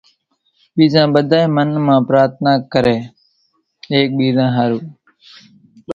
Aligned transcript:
ٻيزان 0.75 1.07
ٻڌانئين 1.13 1.45
پڻ 1.53 1.53
منَ 1.55 1.69
مان 1.85 1.99
پرارٿنا 2.07 2.51
ڪري 2.73 2.97
ايڪ 3.93 4.07
ٻيزا 4.17 4.45
ۿارُو 4.55 4.77